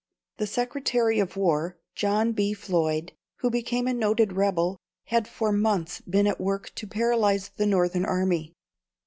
[0.37, 2.53] The Secretary of War, John B.
[2.55, 3.11] Floyd,
[3.41, 8.05] who became a noted rebel, had for months been at work to paralyse the Northern
[8.05, 8.51] army.